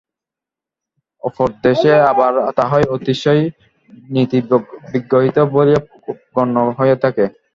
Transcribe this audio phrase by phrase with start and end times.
[1.23, 3.41] অপর দেশে আবার তাহাই অতিশয়
[4.09, 5.81] নীতিবিগর্হিত বলিয়া
[6.35, 7.25] গণ্য হইয়া থাকে।